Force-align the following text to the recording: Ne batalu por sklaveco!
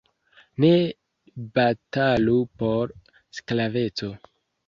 Ne 0.63 0.69
batalu 1.57 2.39
por 2.63 2.95
sklaveco! 3.41 4.13